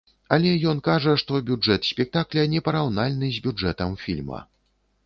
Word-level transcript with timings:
Але 0.37 0.53
ён 0.71 0.79
кажа, 0.87 1.13
што 1.23 1.43
бюджэт 1.51 1.87
спектакля 1.91 2.49
не 2.55 2.63
параўнальны 2.69 3.31
з 3.39 3.49
бюджэтам 3.49 3.97
фільма. 4.07 4.47